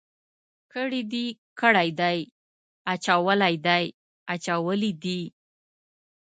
[0.73, 1.25] کړي دي،
[1.59, 2.17] کړی دی،
[2.93, 3.83] اچولی دی،
[4.33, 5.21] اچولي دي.